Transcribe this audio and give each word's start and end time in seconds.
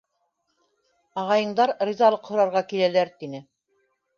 —Ағайыңдар 1.23 1.75
ризалыҡ 1.91 2.33
һорарға 2.33 2.65
киләләр,— 2.73 3.13
тине. 3.23 3.47